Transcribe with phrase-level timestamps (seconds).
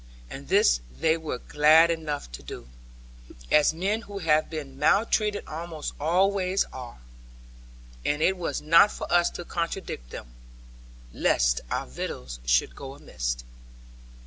[0.31, 2.67] And this they were glad enough to do;
[3.51, 6.97] as men who have been maltreated almost always are.
[8.03, 10.33] And it was not for us to contradict them,
[11.13, 13.43] lest our victuals should go amiss.